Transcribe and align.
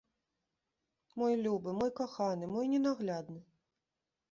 Мой 1.23 1.33
любы, 1.45 1.69
мой 1.81 1.91
каханы, 2.01 2.51
мой 2.57 2.65
ненаглядны! 2.75 3.41